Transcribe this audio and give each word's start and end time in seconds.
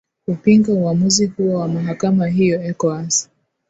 upinga 0.27 0.73
uamuzi 0.73 1.25
huo 1.27 1.53
wa 1.59 1.67
mahakama 1.67 2.27
hiyo 2.27 2.63
ecowas 2.63 3.29